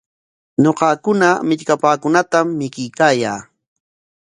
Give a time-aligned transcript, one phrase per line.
[0.63, 3.39] Ñuqakuna millkapaakunatam mikuykaayaa.